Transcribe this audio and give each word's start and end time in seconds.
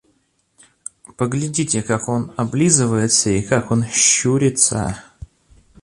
Поглядите, 1.15 1.83
как 1.83 2.09
он 2.09 2.33
облизывается 2.35 3.29
и 3.29 3.43
как 3.43 3.69
он 3.69 3.85
щурится. 3.85 5.03